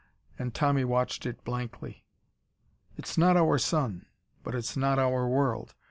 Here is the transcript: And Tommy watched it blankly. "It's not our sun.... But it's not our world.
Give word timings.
And 0.39 0.51
Tommy 0.55 0.83
watched 0.83 1.27
it 1.27 1.43
blankly. 1.43 2.03
"It's 2.97 3.19
not 3.19 3.37
our 3.37 3.59
sun.... 3.59 4.07
But 4.41 4.55
it's 4.55 4.75
not 4.75 4.97
our 4.97 5.27
world. 5.27 5.75